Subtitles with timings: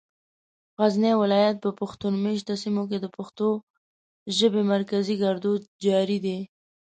[0.79, 3.49] غزني ولايت په پښتون مېشتو سيمو کې د پښتو
[4.37, 6.37] ژبې مرکزي ګړدود جاري دی.